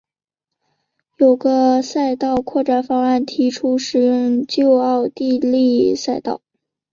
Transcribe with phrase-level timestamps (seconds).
[1.17, 6.41] 有个赛道扩展方案提出使用旧奥地利赛道。